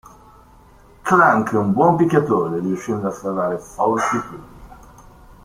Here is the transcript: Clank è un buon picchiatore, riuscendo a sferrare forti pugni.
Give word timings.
Clank 1.03 1.51
è 1.53 1.57
un 1.57 1.73
buon 1.73 1.95
picchiatore, 1.95 2.57
riuscendo 2.57 3.07
a 3.07 3.11
sferrare 3.11 3.59
forti 3.59 4.17
pugni. 4.17 4.47